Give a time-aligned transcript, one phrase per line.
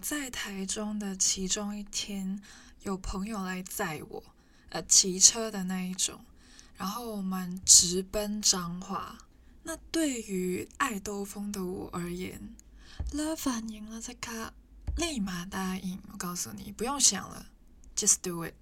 [0.00, 2.40] 在台中的其中一天，
[2.82, 4.22] 有朋友来载我，
[4.70, 6.24] 呃，骑车的那一种，
[6.76, 9.18] 然后我们直奔彰化。
[9.62, 12.54] 那对于爱兜风的我而言，
[13.12, 14.52] 了反应了这卡，
[14.96, 16.00] 立马答应。
[16.10, 17.46] 我告诉你，不用想了
[17.94, 18.54] ，just do it。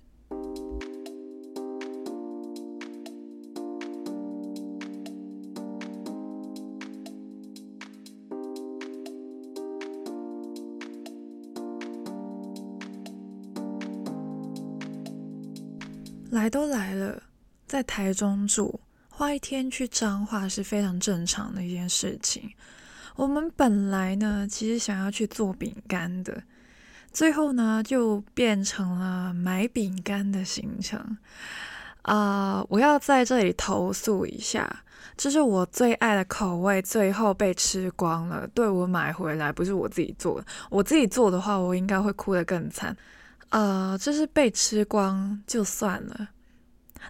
[16.31, 17.23] 来都来了，
[17.67, 22.51] 在台中住，花一天去彰化是非常正常的一件事情。
[23.17, 26.43] 我们本来呢，其实想要去做饼干的，
[27.13, 31.17] 最后呢，就变成了买饼干的行程。
[32.03, 34.85] 啊、我要在这里投诉一下，
[35.17, 38.47] 这是我最爱的口味，最后被吃光了。
[38.55, 42.97] 对，我买回来不是我自己做的，我自己做的话，我应该会哭得更惨。
[43.51, 46.29] 呃，就是被吃光就算了，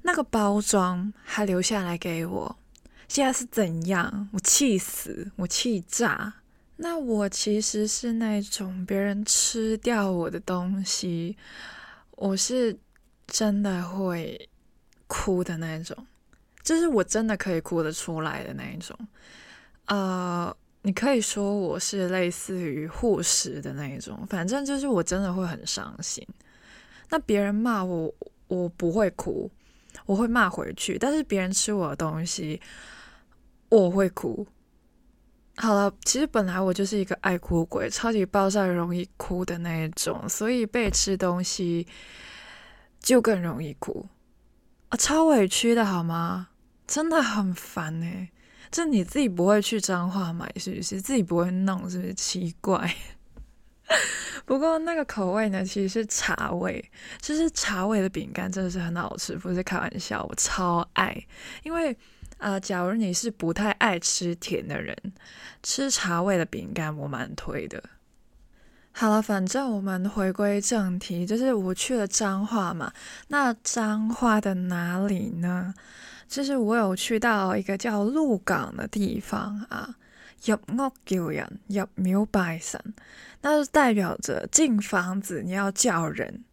[0.03, 2.57] 那个包装还留下来给我，
[3.09, 4.29] 现在是怎样？
[4.33, 6.33] 我气死，我气炸。
[6.77, 11.37] 那我其实是那种别人吃掉我的东西，
[12.13, 12.79] 我是
[13.27, 14.49] 真的会
[15.09, 16.07] 哭的那种，
[16.63, 18.97] 就是我真的可以哭得出来的那一种。
[19.87, 20.57] 呃。
[20.89, 26.27] 你可以说我是类似于护食的那一种，反正就是我真的会很伤心。
[27.11, 28.11] 那别人骂我，
[28.47, 29.51] 我不会哭，
[30.07, 30.97] 我会骂回去。
[30.97, 32.59] 但是别人吃我的东西，
[33.69, 34.47] 我会哭。
[35.57, 41.87] 好了，其实本来我就是一个爱哭鬼，超级爆炸容易哭的那一种，所以被吃东西
[42.99, 44.09] 就更容易哭
[44.89, 46.49] 啊，超委屈的好吗？
[46.87, 48.31] 真的很烦欸。
[48.71, 51.01] 这你自己不会去彰化买，是不是？
[51.01, 52.15] 自己不会弄，是不是？
[52.15, 52.95] 奇怪。
[54.45, 56.83] 不过那个口味呢，其实是茶味，
[57.21, 61.17] 就是茶味的饼干真的是很好吃，不是开玩笑，我超爱。
[61.63, 61.97] 因为
[62.39, 64.97] 呃，假如你是不太爱吃甜的人，
[65.63, 67.83] 吃茶味的饼干我蛮推的。
[68.93, 72.93] 好了，反正我们回归正题，就是我去了彰化嘛。
[73.29, 75.75] 那彰化的哪里呢？
[76.29, 79.97] 就是我有去到一个叫鹿港的地方啊，
[80.45, 82.79] 入屋叫人，入庙拜神，
[83.41, 86.45] 那就代表着进房子你要叫人，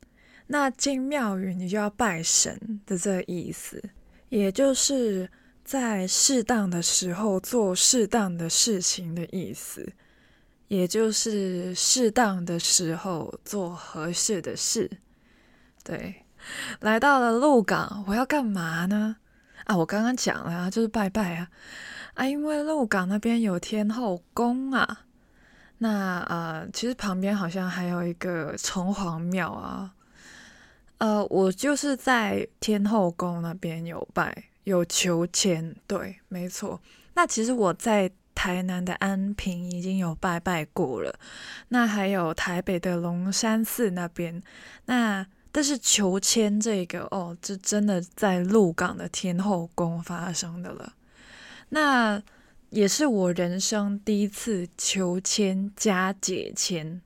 [0.47, 3.83] 那进庙宇你就要拜神的这个意思，
[4.29, 5.29] 也就是
[5.63, 9.91] 在适当的时候做适当的事情的意思，
[10.69, 14.89] 也就是适当的时候做合适的事。
[15.83, 16.23] 对，
[16.79, 19.17] 来到了鹿港，我要干嘛呢？
[19.63, 21.49] 啊，我刚刚讲了啊，就是拜拜啊，
[22.13, 25.05] 啊，因为鹿港那边有天后宫啊，
[25.79, 29.91] 那呃，其实旁边好像还有一个城隍庙啊，
[30.99, 36.79] 呃，我就是在天后宫那边有拜，有求签，对，没错。
[37.15, 41.17] 那其实我在台南的安平已经有拜拜过了，
[41.69, 44.43] 那还有台北的龙山寺那边，
[44.85, 45.25] 那。
[45.55, 50.91] 但是求签这个哦，这真的在鹿港的天后宫发生的了。
[51.69, 52.21] 那
[52.71, 57.01] 也是我人生第一次求签加解签。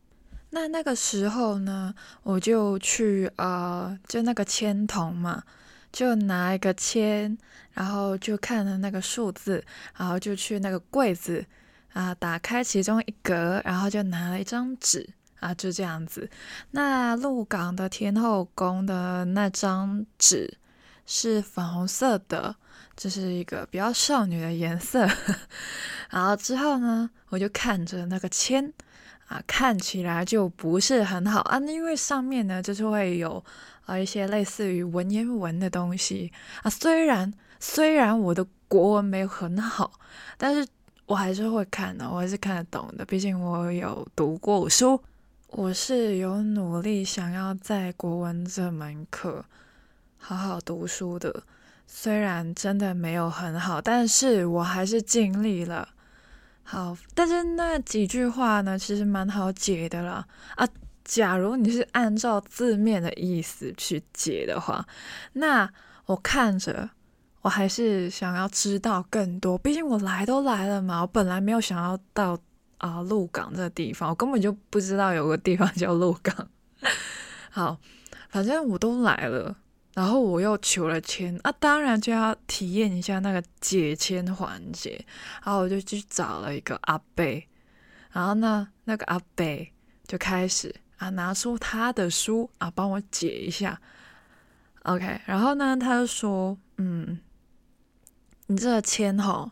[0.49, 1.93] 那那个时候呢，
[2.23, 5.43] 我就去呃，就那个签筒嘛，
[5.91, 7.37] 就拿一个签，
[7.73, 9.63] 然后就看了那个数字，
[9.95, 11.45] 然后就去那个柜子
[11.93, 15.07] 啊，打开其中一格，然后就拿了一张纸。
[15.39, 16.29] 啊，就这样子。
[16.71, 20.57] 那鹿港的天后宫的那张纸
[21.05, 22.55] 是粉红色的，
[22.95, 25.07] 这是一个比较少女的颜色。
[26.09, 28.73] 然后之后呢，我就看着那个签
[29.27, 33.43] 啊，看起来就不是很好啊，因为上面呢就是会有
[33.85, 36.31] 啊一些类似于文言文的东西
[36.63, 36.69] 啊。
[36.69, 39.91] 虽然虽然我的国文没有很好，
[40.37, 40.67] 但是
[41.05, 45.01] 我还是会看的，我还是看得懂的，毕竟我有读过书。
[45.51, 49.43] 我是有努力想要在国文这门课
[50.17, 51.43] 好好读书的，
[51.87, 55.89] 虽然真的没有很好，但是我还是尽力了。
[56.61, 60.25] 好，但是那几句话呢，其实蛮好解的啦。
[60.55, 60.67] 啊，
[61.03, 64.85] 假如你是按照字面的意思去解的话，
[65.33, 65.67] 那
[66.05, 66.91] 我看着，
[67.41, 69.57] 我还是想要知道更多。
[69.57, 72.37] 毕竟我来都来了嘛，我本来没有想要到。
[72.79, 76.49] 啊，鹿港这个地方，我根本就不知道有个地方叫鹿港。
[77.51, 77.77] 好，
[78.29, 79.55] 反正我都来了，
[79.93, 85.05] 然后我又求了签，啊，当然就要体验一下那个解签环节。
[85.43, 87.25] 然后我就去找了一个阿伯，
[88.11, 89.45] 然后呢，那个阿伯
[90.07, 93.79] 就开始啊，拿出他的书啊，帮我解一下。
[94.83, 97.19] OK，然后呢，他就说，嗯，
[98.47, 99.51] 你这个签吼，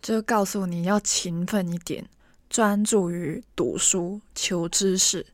[0.00, 2.08] 就告诉你要勤奋一点，
[2.50, 5.26] 专注于读书求知识。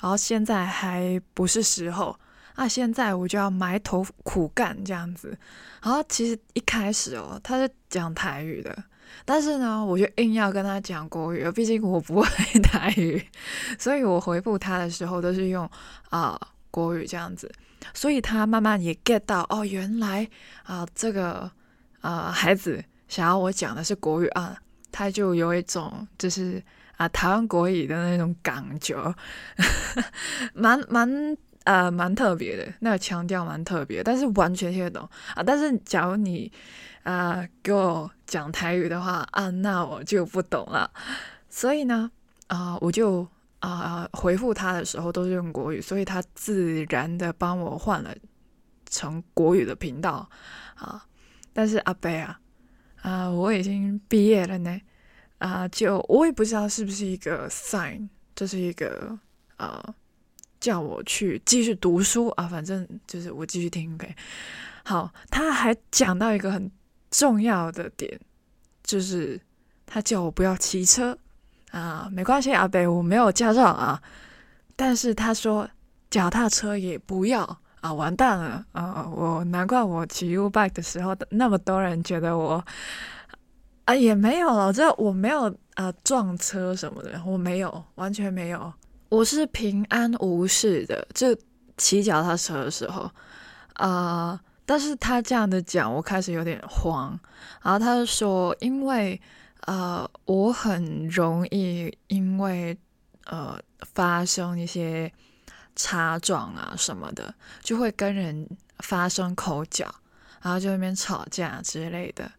[0.00, 2.18] 然后现在还不是时候。
[2.56, 5.34] 那、啊、现在我就要埋头苦干这样子，
[5.82, 8.84] 然后其实一开始哦，他是讲台语的，
[9.24, 12.28] 但是呢，我就硬要跟他讲国语，毕竟我不会
[12.60, 13.26] 台语，
[13.78, 15.66] 所以我回复他的时候都是用
[16.10, 16.38] 啊、
[16.70, 17.50] 国语这样子，
[17.94, 20.28] 所以他慢慢也 get 到哦，原来
[20.64, 21.50] 啊、这个
[22.02, 24.54] 啊、孩子想要我讲的是国语啊，
[24.90, 26.62] 他就有一种就是
[26.96, 28.96] 啊台湾国语的那种感觉，
[30.54, 31.36] 蛮蛮。
[31.64, 35.42] 呃，蛮特别的，那个腔调蛮特别，但是完全听得懂啊。
[35.42, 36.50] 但是假如你
[37.02, 40.90] 啊、给我讲台语的话啊，那我就不懂了。
[41.50, 42.10] 所以呢，
[42.46, 43.28] 啊、我就
[43.58, 48.10] 啊、回复他的时候都是用国语，所以他自然的帮我换了
[48.88, 50.28] 成国语的频道
[50.76, 51.04] 啊。
[51.52, 52.40] 但是阿伯啊，
[53.02, 54.80] 啊、我已经毕业了呢，
[55.38, 59.18] 啊、就我也不知道是不是一个 sign，这是一个。
[59.56, 59.94] 呃
[60.58, 64.14] 叫我去继续读书啊，反正就是我继续听呗。
[64.84, 66.70] 好，他还讲到一个很
[67.10, 68.20] 重要的点，
[68.82, 69.40] 就是
[69.86, 71.16] 他叫我不要骑车
[71.70, 74.02] 啊，没关系，阿北我没有驾照啊，
[74.76, 75.70] 但是他说
[76.10, 79.08] 脚踏车也不要啊，完蛋了啊！
[79.10, 82.62] 我难怪我骑 U-bike 的时候那么多人觉得我
[83.86, 88.72] 啊也没有了，这我没有啊撞车什么的，我没有，完全没有。
[89.08, 91.36] 我是平安无事的，就
[91.76, 93.10] 骑脚踏车的时候，
[93.72, 97.18] 啊、但是他这样的讲，我开始有点慌。
[97.62, 99.20] 然后他就说，因为
[99.66, 102.76] 呃，我很容易因为
[103.24, 105.10] 呃发生一些
[105.80, 108.46] 擦撞啊什么的，就会跟人
[108.80, 109.86] 发生口角，
[110.42, 112.30] 然后就那边吵架之类的。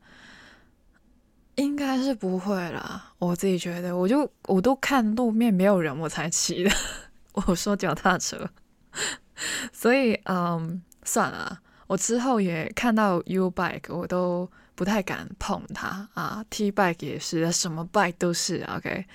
[1.56, 6.72] 应该是不会啦，我自己觉得，我就我都看路面没有人，我才骑的。
[7.34, 8.50] 我说脚踏车，
[9.74, 16.46] 所以嗯，算了，我之后也看到 U bike，我都不太敢碰它啊。
[16.50, 19.06] T bike 也是，什么 bike 都是 OK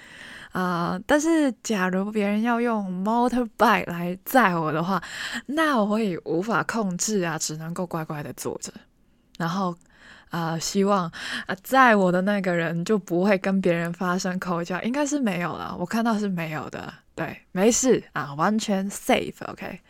[0.58, 0.98] 啊。
[1.06, 5.02] 但是假如别人要用 motor bike 来载我的话，
[5.46, 8.72] 那我会无法控制啊，只能够乖乖的坐着，
[9.38, 9.76] 然后。
[10.30, 11.10] 啊、希望
[11.46, 15.74] 啊，载我的那个人就不会跟别人发生口角，应该是没有了。
[15.78, 19.80] 我看到是没有的，对，没事啊，完全 safe，OK。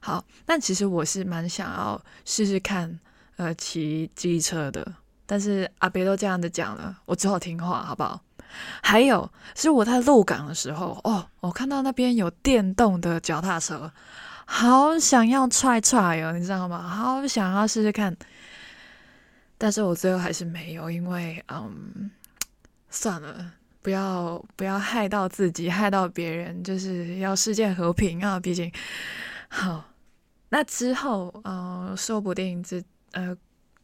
[0.00, 2.98] 好，但其实我是蛮想要试试看，
[3.36, 4.94] 呃，骑机车的，
[5.26, 8.18] 但是阿别都这样子讲了，我只好听话，好不好？
[8.82, 13.92] 还有是我在鹿港的时候，哦，我看到那边有电动的脚踏车，
[14.46, 16.82] 好想要踹踹哟，你知道吗？
[16.82, 18.16] 好想要试试看。
[19.56, 22.10] 但是我最后还是没有，因为嗯，
[22.90, 28.38] 算了，不要不要害到自己，害到别人，就是要世界和平啊！
[28.38, 28.70] 毕竟，
[29.48, 29.84] 好，
[30.48, 33.34] 那之后，嗯、说不定这呃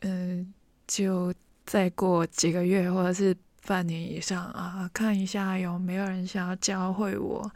[0.02, 0.52] 嗯、
[0.86, 1.32] 就
[1.64, 3.34] 再过几个月或者是
[3.66, 7.50] 半年以上啊，看一下有没有人想要教会我，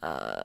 [0.00, 0.42] 呃。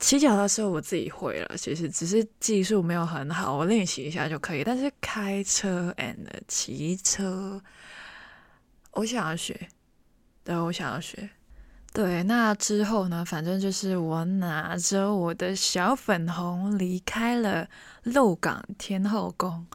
[0.00, 4.62] 骑脚踏车我自己会了，其实只是技术没有很好，我练习一下就可以。
[4.62, 7.60] 但是开车 and 骑车，
[8.92, 9.68] 我想要学，
[10.44, 11.28] 对，我想要学。
[11.92, 13.24] 对，那之后呢？
[13.24, 17.68] 反正就是我拿着我的小粉红离开了
[18.04, 19.66] 鹿港天后宫，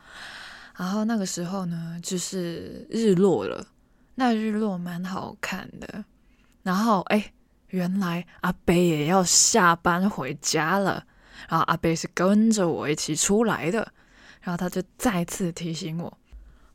[0.78, 3.68] 然后那个时候呢，就是日落了，
[4.15, 6.05] 那日落蛮好看的。
[6.63, 7.32] 然后哎。
[7.74, 11.03] 原来阿伯也要下班回家了，
[11.50, 13.91] 然后阿伯是跟着我一起出来的，
[14.41, 16.15] 然后他就再次提醒我，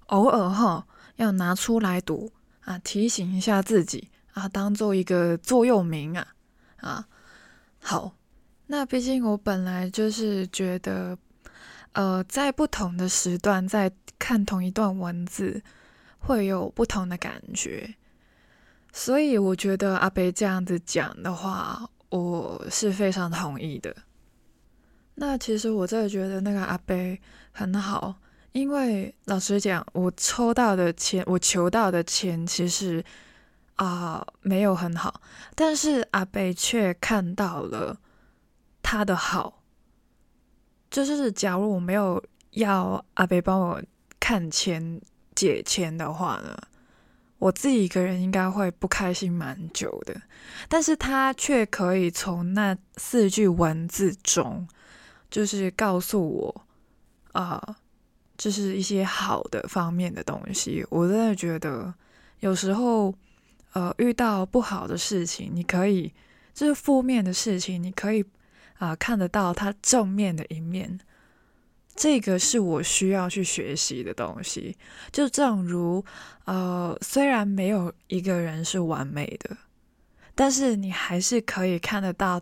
[0.07, 6.27] 偶尔哈要拿出来读啊，提醒一下自己啊，当做一个座右铭啊
[6.79, 7.07] 啊。
[7.79, 8.17] 好，
[8.67, 11.17] 那毕竟我本来就是觉得，
[11.93, 15.63] 呃，在不同的时段在看同一段文字，
[16.19, 17.95] 会有不同的感觉。
[18.93, 23.95] 所以我觉得阿北这样子讲的话，我是非常同意的。
[25.15, 27.21] 那其实我真的觉得那个阿北
[27.53, 28.15] 很好，
[28.53, 33.05] 因为老实讲，我抽到的钱，我求到的钱，其实
[33.75, 35.21] 啊、呃、没有很好，
[35.55, 37.99] 但是阿北却看到了
[38.83, 39.63] 他的好。
[40.91, 43.83] 就是假如我没有要阿北帮我
[44.19, 45.01] 看钱
[45.39, 46.59] 解签的话呢？
[47.39, 50.21] 我自己一个人应该会不开心蛮久的，
[50.69, 54.67] 但是他却可以从那四句文字中，
[55.31, 56.67] 就是告诉我，
[57.31, 57.77] 啊、呃，
[58.37, 60.85] 就是一些好的方面的东西。
[60.91, 61.95] 我真的觉得，
[62.41, 63.15] 有时候，
[63.73, 66.13] 呃，遇到不好的事情，你可以，
[66.53, 68.25] 就是负面的事情，你可以
[68.79, 70.99] 啊、看得到它正面的一面。
[71.99, 74.77] 这个是我需要去学习的东西，
[75.11, 76.05] 就正如，
[76.45, 79.57] 呃，虽然没有一个人是完美的，
[80.37, 82.41] 但是你还是可以看得到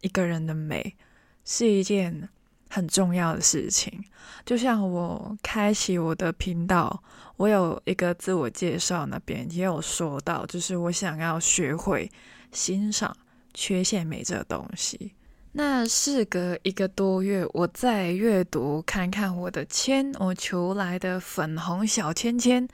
[0.00, 0.96] 一个人的美，
[1.44, 2.30] 是一件
[2.70, 4.02] 很重要的事情。
[4.46, 7.02] 就像我开启我的频道，
[7.36, 12.10] 我有一个自我介绍那边也有说到，就是我想要学会
[12.52, 13.14] 欣赏
[13.52, 15.12] 缺陷美这个东西。
[15.56, 22.68] 那事隔一个多月，我再阅读看看我的签，我求来的粉红小签签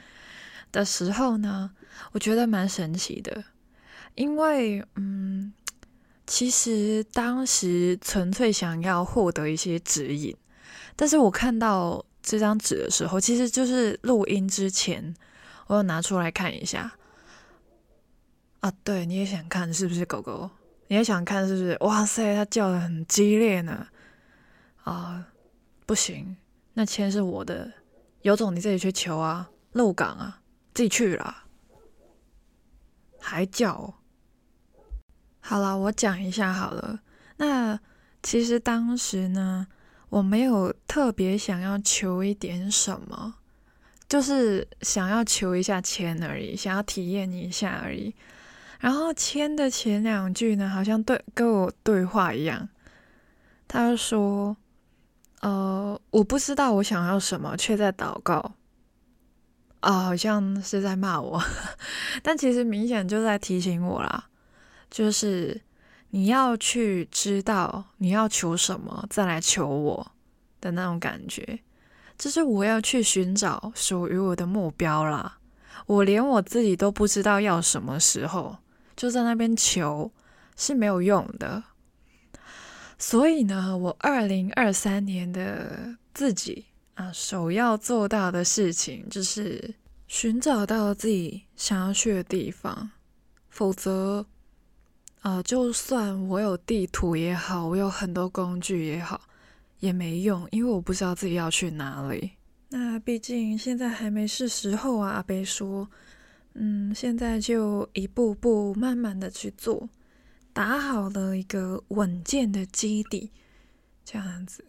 [0.72, 1.72] 的时候呢，
[2.12, 3.44] 我觉得蛮神奇的，
[4.14, 5.52] 因为嗯，
[6.26, 10.34] 其实当时纯粹想要获得一些指引，
[10.96, 15.14] 但是我看到这张纸的时候，其实就是录音之前，
[15.66, 16.90] 我有拿出来看一下。
[18.60, 20.49] 啊，对，你也想看是不是狗狗？
[20.90, 21.76] 你也想看是不是？
[21.82, 23.87] 哇塞，他叫得很激烈呢！
[24.82, 25.25] 啊，
[25.87, 26.37] 不行，
[26.75, 27.73] 那签是我的，
[28.23, 30.40] 有种你自己去求啊，鹿港啊，
[30.75, 31.44] 自己去啦。
[33.20, 33.94] 还叫？
[35.38, 36.99] 好了，我讲一下好了。
[37.37, 37.78] 那
[38.20, 39.68] 其实当时呢，
[40.09, 43.37] 我没有特别想要求一点什么，
[44.09, 48.12] 就是想要求一下签而已，想要体验一下而已。
[48.80, 52.68] 然后签的前两句呢，好像对跟我对话一样。
[53.68, 54.56] 他说
[55.42, 58.54] ：“呃，我不知道我想要什么，却在祷告。”
[59.80, 61.40] 啊，好像是在骂我，
[62.22, 64.28] 但其实明显就在提醒我啦，
[64.90, 65.60] 就是
[66.10, 70.12] 你要去知道你要求什么，再来求我
[70.60, 71.60] 的那种感觉。
[72.18, 75.38] 就是我要去寻找属于我的目标啦。
[75.87, 78.58] 我连我自己都不知道要什么时候。
[79.00, 80.12] 就在那边求
[80.59, 81.64] 是没有用的，
[82.99, 86.66] 所以呢，我二零二三年的自己
[86.97, 89.75] 啊，首要做到的事情就是
[90.07, 92.90] 寻找到自己想要去的地方，
[93.49, 94.26] 否则
[95.23, 99.23] 啊，就算我有地图也好，我有很多工具也好，
[99.78, 102.33] 也没用，因为我不知道自己要去哪里。
[102.69, 105.88] 那毕竟现在还没是时候啊，阿伯说。
[106.54, 109.88] 嗯，现在就一步步慢慢的去做，
[110.52, 113.30] 打好了一个稳健的基底，
[114.04, 114.64] 这样子。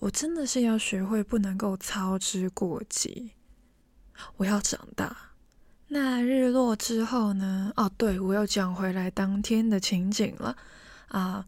[0.00, 3.32] 我真的是要学会不能够操之过急。
[4.36, 5.16] 我要长大。
[5.88, 7.72] 那日落之后呢？
[7.76, 10.56] 哦，对，我又讲回来当天的情景了
[11.06, 11.46] 啊，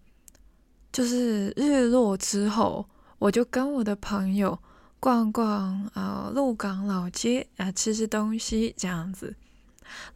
[0.92, 2.88] 就是日落之后，
[3.18, 4.58] 我就跟我的朋友。
[5.00, 9.34] 逛逛啊，鹿港老街啊，吃吃东西这样子。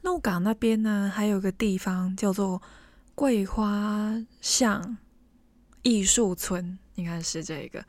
[0.03, 2.61] 鹿港那边呢，还有个地方叫做
[3.15, 4.99] 桂花巷
[5.83, 7.83] 艺术村，应该是这个。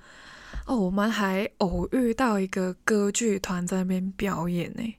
[0.65, 4.95] 哦，我们还偶遇到一个歌剧团在那边表演呢，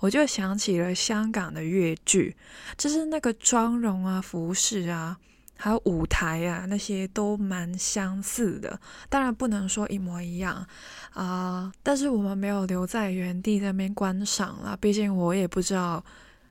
[0.00, 2.36] 我就想起了香港的粤剧，
[2.76, 5.18] 就是那个妆容啊、服饰啊。
[5.60, 10.64] 还有舞台啊，那些都蛮相似的，当然不能说一模一样
[11.12, 16.04] 啊，但是我们没有留在原地在那边观赏啦，毕竟我也不知道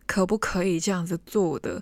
[0.06, 1.82] 可不可以这样子做的。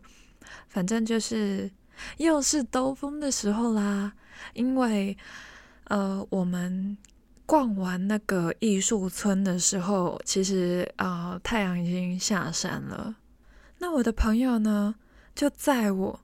[0.69, 1.71] 反正就是
[2.17, 4.13] 又是兜风的时候啦，
[4.53, 5.17] 因为
[5.85, 6.95] 呃，我们
[7.47, 13.15] 逛完那个艺术村的时候，其实啊，太阳已经下山了。
[13.79, 14.93] 那我的朋友呢，
[15.33, 16.19] 就载我。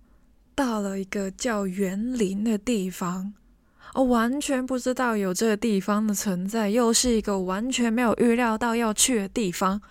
[0.53, 3.34] 到了一个叫园林的地方，
[3.93, 9.81] 我完全不知道有这个地方的存在，又是一个完全没有预料到要去的地方。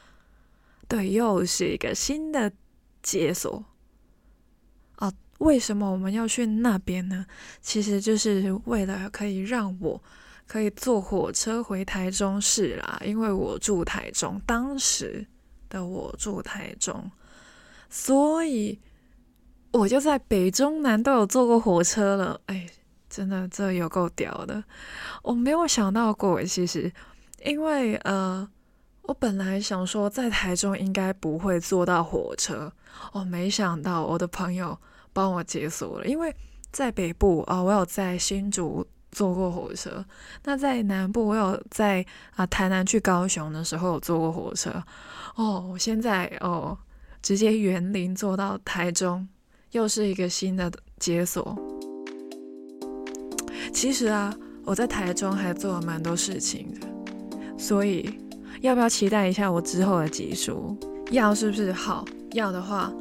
[0.86, 2.52] 对，又是一个新的
[3.02, 3.64] 解锁。
[4.96, 7.26] 啊，为什么我们要去那边呢？
[7.60, 10.02] 其实就是为了可以让我
[10.46, 15.26] 可以坐火车回台中市啦，因为我住台中，当时
[15.68, 17.10] 的我住台中，
[17.88, 18.78] 所以。
[19.72, 22.66] 我就在北中南都有坐过火车了，哎，
[23.08, 24.62] 真的这有够屌的！
[25.22, 26.92] 我没有想到过，其实，
[27.44, 28.48] 因为呃，
[29.02, 32.72] 我本来想说在台中应该不会坐到火车，
[33.12, 34.76] 我没想到我的朋友
[35.12, 36.34] 帮我解锁了，因为
[36.72, 40.04] 在北部啊，我有在新竹坐过火车。
[40.44, 44.82] 那在南部，我有在啊台南去高雄的时候有坐过火车。
[45.36, 46.76] 哦，我现在哦
[47.22, 49.28] 直接园林坐到台中，
[49.72, 51.56] 又是一个新的解锁。
[53.72, 54.34] 其实啊，
[54.64, 56.86] 我在台中还做了蛮多事情的，
[57.56, 58.18] 所以
[58.62, 60.76] 要不要期待一下我之后的集数？
[61.10, 62.04] 要是不是好？
[62.32, 62.92] 要的话，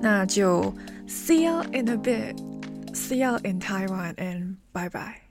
[0.00, 0.72] 那就
[1.08, 5.25] see you in a bit，see you in Taiwan and bye bye。